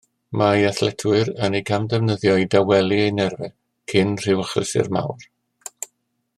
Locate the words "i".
2.45-2.49